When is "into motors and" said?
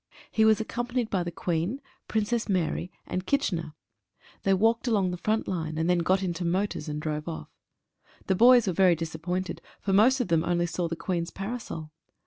6.23-6.99